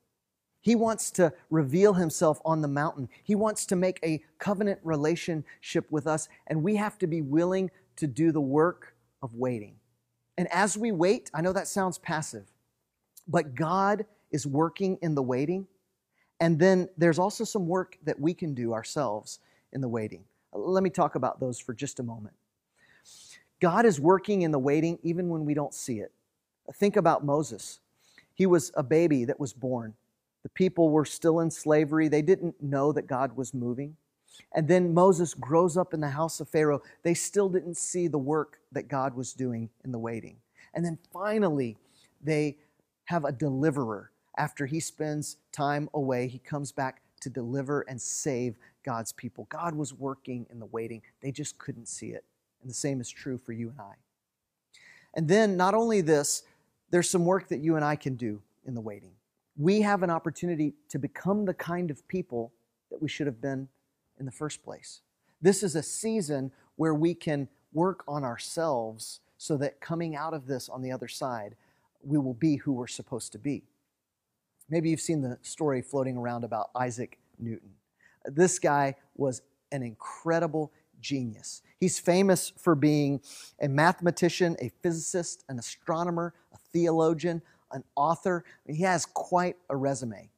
[0.59, 3.09] He wants to reveal himself on the mountain.
[3.23, 7.71] He wants to make a covenant relationship with us, and we have to be willing
[7.95, 8.90] to do the work
[9.21, 9.75] of waiting.
[10.37, 12.45] And as we wait, I know that sounds passive,
[13.27, 15.67] but God is working in the waiting.
[16.39, 19.39] And then there's also some work that we can do ourselves
[19.73, 20.23] in the waiting.
[20.53, 22.33] Let me talk about those for just a moment.
[23.59, 26.11] God is working in the waiting even when we don't see it.
[26.73, 27.79] Think about Moses.
[28.33, 29.93] He was a baby that was born.
[30.43, 32.07] The people were still in slavery.
[32.07, 33.95] They didn't know that God was moving.
[34.53, 36.81] And then Moses grows up in the house of Pharaoh.
[37.03, 40.37] They still didn't see the work that God was doing in the waiting.
[40.73, 41.77] And then finally,
[42.21, 42.57] they
[43.05, 44.11] have a deliverer.
[44.37, 49.47] After he spends time away, he comes back to deliver and save God's people.
[49.49, 52.23] God was working in the waiting, they just couldn't see it.
[52.61, 53.93] And the same is true for you and I.
[55.13, 56.43] And then, not only this,
[56.89, 59.11] there's some work that you and I can do in the waiting.
[59.57, 62.53] We have an opportunity to become the kind of people
[62.89, 63.67] that we should have been
[64.21, 65.01] in the first place.
[65.41, 70.45] This is a season where we can work on ourselves so that coming out of
[70.45, 71.55] this on the other side,
[72.03, 73.63] we will be who we're supposed to be.
[74.69, 77.71] Maybe you've seen the story floating around about Isaac Newton.
[78.25, 79.41] This guy was
[79.71, 81.63] an incredible genius.
[81.79, 83.21] He's famous for being
[83.59, 87.41] a mathematician, a physicist, an astronomer, a theologian,
[87.71, 88.45] an author.
[88.67, 90.29] He has quite a resume.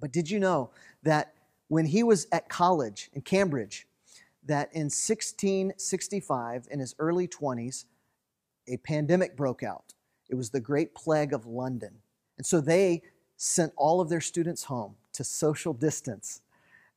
[0.00, 0.70] But did you know
[1.02, 1.34] that
[1.72, 3.86] when he was at college in Cambridge,
[4.44, 7.86] that in 1665, in his early 20s,
[8.68, 9.94] a pandemic broke out.
[10.28, 11.94] It was the Great Plague of London.
[12.36, 13.00] And so they
[13.38, 16.42] sent all of their students home to social distance.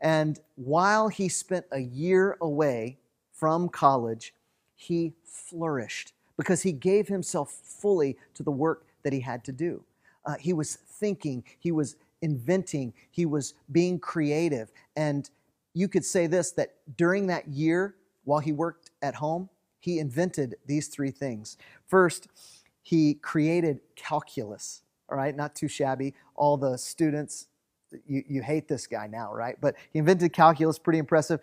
[0.02, 2.98] And while he spent a year away
[3.32, 4.34] from college,
[4.76, 9.86] he flourished because he gave himself fully to the work that he had to do.
[10.26, 11.96] Uh, he was thinking, he was
[12.26, 14.72] inventing, he was being creative.
[14.98, 15.30] And
[15.74, 17.96] you could say this that during that year,
[18.26, 19.50] while he worked at home,
[19.80, 21.58] he invented these three things.
[21.86, 22.28] First,
[22.82, 26.14] he created calculus, all right, not too shabby.
[26.36, 27.48] All the students,
[28.08, 29.58] you, you hate this guy now, right?
[29.62, 31.40] But he invented calculus, pretty impressive.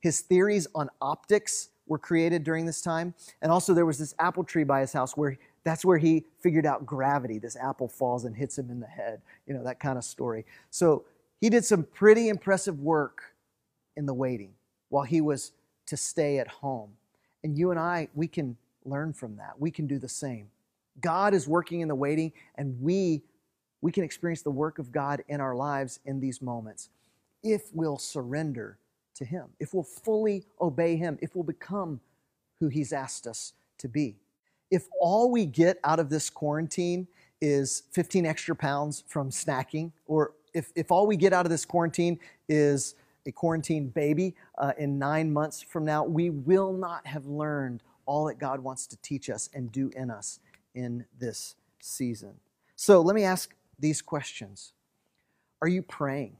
[0.00, 3.14] His theories on optics were created during this time.
[3.40, 6.64] And also, there was this apple tree by his house where that's where he figured
[6.64, 7.40] out gravity.
[7.40, 10.46] This apple falls and hits him in the head, you know, that kind of story.
[10.70, 11.04] So
[11.40, 13.34] he did some pretty impressive work
[13.96, 14.52] in the waiting
[14.90, 15.50] while he was
[15.86, 16.90] to stay at home.
[17.42, 19.58] And you and I, we can learn from that.
[19.58, 20.46] We can do the same.
[21.00, 23.22] God is working in the waiting, and we
[23.82, 26.90] we can experience the work of God in our lives in these moments
[27.42, 28.78] if we'll surrender
[29.16, 32.00] to Him, if we'll fully obey Him, if we'll become
[32.60, 34.16] who He's asked us to be.
[34.70, 37.06] If all we get out of this quarantine
[37.40, 41.64] is 15 extra pounds from snacking, or if, if all we get out of this
[41.64, 42.94] quarantine is
[43.26, 48.24] a quarantine baby uh, in nine months from now, we will not have learned all
[48.26, 50.40] that God wants to teach us and do in us
[50.74, 52.34] in this season.
[52.76, 54.72] So let me ask these questions
[55.60, 56.36] Are you praying?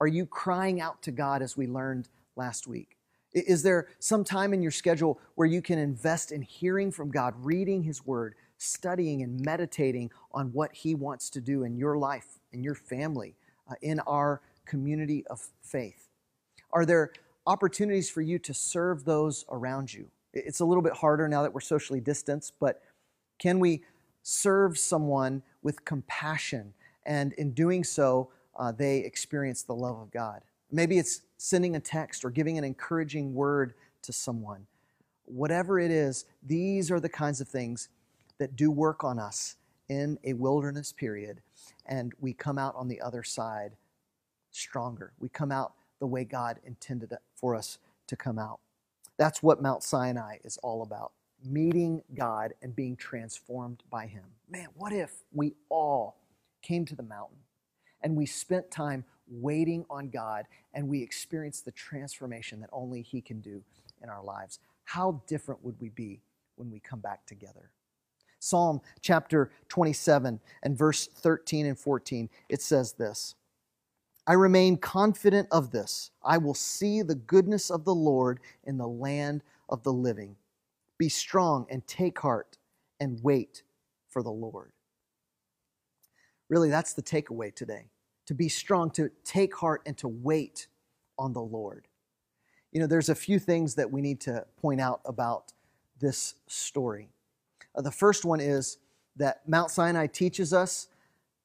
[0.00, 2.93] Are you crying out to God as we learned last week?
[3.34, 7.34] Is there some time in your schedule where you can invest in hearing from God,
[7.38, 12.38] reading His Word, studying and meditating on what He wants to do in your life,
[12.52, 13.34] in your family,
[13.68, 16.08] uh, in our community of faith?
[16.72, 17.12] Are there
[17.46, 20.08] opportunities for you to serve those around you?
[20.32, 22.82] It's a little bit harder now that we're socially distanced, but
[23.38, 23.82] can we
[24.22, 26.72] serve someone with compassion?
[27.04, 30.42] And in doing so, uh, they experience the love of God.
[30.70, 34.66] Maybe it's sending a text or giving an encouraging word to someone.
[35.26, 37.90] Whatever it is, these are the kinds of things
[38.38, 39.56] that do work on us
[39.90, 41.42] in a wilderness period,
[41.84, 43.72] and we come out on the other side
[44.52, 45.12] stronger.
[45.20, 47.76] We come out the way God intended for us
[48.06, 48.60] to come out.
[49.18, 51.12] That's what Mount Sinai is all about
[51.44, 54.24] meeting God and being transformed by Him.
[54.48, 56.16] Man, what if we all
[56.62, 57.36] came to the mountain
[58.02, 63.20] and we spent time waiting on God and we experience the transformation that only He
[63.20, 63.62] can do
[64.02, 64.58] in our lives?
[64.84, 66.20] How different would we be
[66.56, 67.70] when we come back together?
[68.38, 73.34] Psalm chapter 27 and verse 13 and 14, it says this.
[74.26, 76.10] I remain confident of this.
[76.22, 80.36] I will see the goodness of the Lord in the land of the living.
[80.98, 82.58] Be strong and take heart
[83.00, 83.62] and wait
[84.08, 84.72] for the Lord.
[86.48, 87.86] Really, that's the takeaway today.
[88.26, 90.66] To be strong, to take heart, and to wait
[91.18, 91.86] on the Lord.
[92.72, 95.52] You know, there's a few things that we need to point out about
[96.00, 97.08] this story.
[97.74, 98.78] Uh, the first one is
[99.16, 100.88] that Mount Sinai teaches us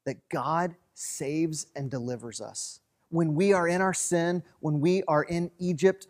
[0.06, 2.80] that God saves and delivers us.
[3.10, 6.08] When we are in our sin, when we are in Egypt,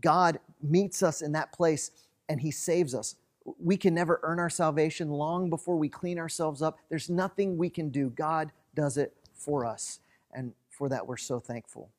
[0.00, 1.90] God meets us in that place
[2.28, 3.16] and He saves us.
[3.58, 6.78] We can never earn our salvation long before we clean ourselves up.
[6.88, 8.10] There's nothing we can do.
[8.10, 10.00] God does it for us.
[10.32, 11.90] And for that, we're so thankful.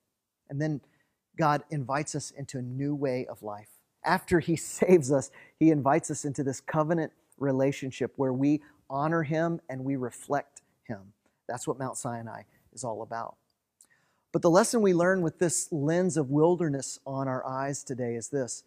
[0.50, 0.82] And then
[1.38, 3.70] God invites us into a new way of life.
[4.04, 9.62] After He saves us, He invites us into this covenant relationship where we honor Him
[9.70, 11.14] and we reflect Him.
[11.48, 13.36] That's what Mount Sinai is all about.
[14.32, 18.30] But the lesson we learn with this lens of wilderness on our eyes today is
[18.30, 18.64] this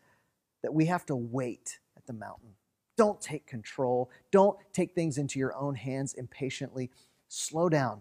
[0.63, 2.51] that we have to wait at the mountain.
[2.97, 4.11] Don't take control.
[4.31, 6.91] Don't take things into your own hands impatiently.
[7.29, 8.01] Slow down.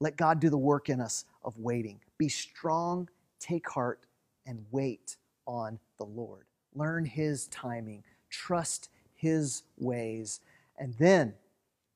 [0.00, 2.00] Let God do the work in us of waiting.
[2.18, 3.08] Be strong,
[3.40, 4.00] take heart,
[4.46, 6.44] and wait on the Lord.
[6.74, 10.40] Learn His timing, trust His ways,
[10.78, 11.34] and then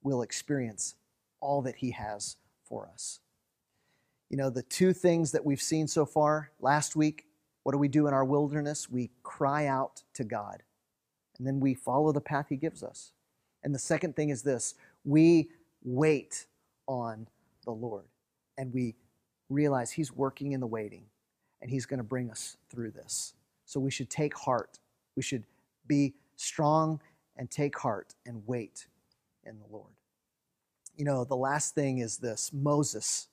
[0.03, 0.97] we'll experience
[1.41, 3.21] all that He has for us.
[4.31, 7.27] You know, the two things that we've seen so far last week
[7.63, 8.91] what do we do in our wilderness?
[8.91, 10.63] We cry out to God,
[11.39, 13.13] and then we follow the path He gives us.
[13.63, 14.75] And the second thing is this
[15.05, 15.51] we
[15.85, 16.47] wait
[16.87, 17.29] on
[17.65, 18.05] the Lord,
[18.59, 18.95] and we
[19.49, 21.05] realize He's working in the waiting,
[21.61, 23.35] and He's going to bring us through this.
[23.65, 24.79] So we should take heart.
[25.17, 25.45] We should
[25.87, 27.01] be strong
[27.37, 28.87] and take heart and wait
[29.45, 29.93] in the Lord.
[30.97, 33.29] You know, the last thing is this Moses.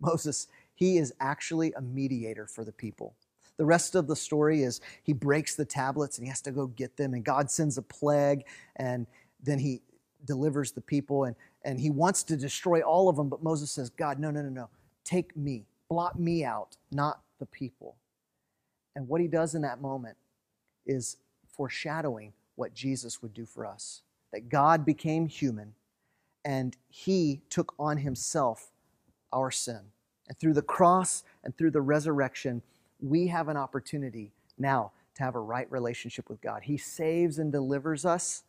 [0.00, 3.14] Moses, he is actually a mediator for the people.
[3.56, 6.66] The rest of the story is he breaks the tablets and he has to go
[6.66, 8.44] get them, and God sends a plague,
[8.76, 9.06] and
[9.42, 9.82] then he
[10.24, 13.28] delivers the people, and, and he wants to destroy all of them.
[13.28, 14.68] But Moses says, God, no, no, no, no.
[15.04, 17.96] Take me, blot me out, not the people.
[18.94, 20.16] And what he does in that moment
[20.86, 21.16] is
[21.48, 24.02] foreshadowing what Jesus would do for us
[24.32, 25.74] that God became human
[26.44, 28.70] and he took on himself
[29.32, 29.80] our sin.
[30.28, 32.62] And through the cross and through the resurrection,
[33.00, 36.62] we have an opportunity now to have a right relationship with God.
[36.62, 38.42] He saves and delivers us,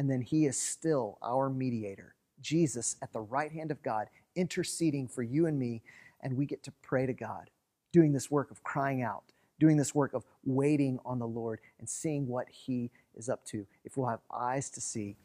[0.00, 2.14] and then He is still our mediator.
[2.40, 5.82] Jesus at the right hand of God, interceding for you and me,
[6.22, 7.50] and we get to pray to God,
[7.92, 9.24] doing this work of crying out,
[9.58, 13.66] doing this work of waiting on the Lord and seeing what He is up to.
[13.84, 15.16] If we'll have eyes to see,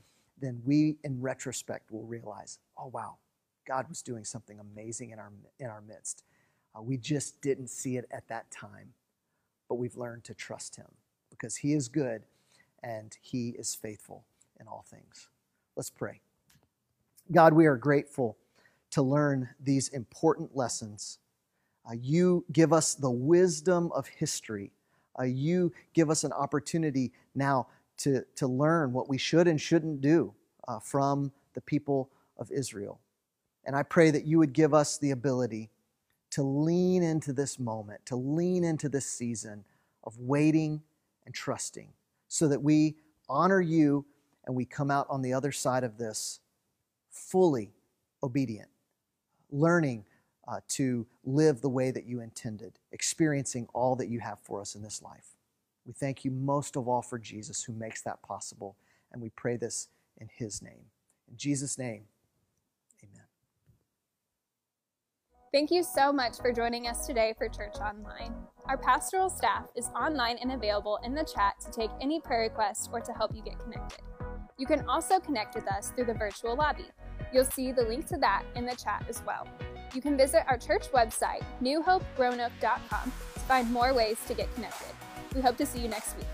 [0.41, 3.15] then we, in retrospect, will realize, oh, wow,
[3.65, 6.23] God was doing something amazing in our, in our midst.
[6.77, 8.89] Uh, we just didn't see it at that time,
[9.69, 10.91] but we've learned to trust Him
[11.29, 12.23] because He is good
[12.83, 14.25] and He is faithful
[14.59, 15.29] in all things.
[15.75, 16.21] Let's pray.
[17.31, 18.37] God, we are grateful
[18.91, 21.19] to learn these important lessons.
[21.87, 24.71] Uh, you give us the wisdom of history.
[25.19, 30.01] Uh, you give us an opportunity now to, to learn what we should and shouldn't
[30.01, 30.33] do
[30.67, 32.99] uh, from the people of Israel.
[33.65, 35.69] And I pray that you would give us the ability
[36.31, 39.63] to lean into this moment, to lean into this season
[40.03, 40.81] of waiting
[41.25, 41.89] and trusting,
[42.27, 42.95] so that we
[43.29, 44.05] honor you
[44.45, 46.39] and we come out on the other side of this
[47.09, 47.73] fully
[48.21, 48.69] obedient,
[49.51, 50.05] learning
[50.47, 54.75] uh, to live the way that you intended, experiencing all that you have for us
[54.75, 55.35] in this life.
[55.85, 58.75] We thank you most of all for Jesus who makes that possible,
[59.11, 59.87] and we pray this
[60.17, 60.85] in his name.
[61.29, 62.03] In Jesus' name,
[63.03, 63.25] amen.
[65.51, 68.35] Thank you so much for joining us today for Church Online.
[68.65, 72.89] Our pastoral staff is online and available in the chat to take any prayer requests
[72.91, 74.01] or to help you get connected.
[74.57, 76.85] You can also connect with us through the virtual lobby.
[77.33, 79.47] You'll see the link to that in the chat as well.
[79.93, 84.93] You can visit our church website, newhoperoanoke.com, to find more ways to get connected.
[85.33, 86.27] We hope to see you next week.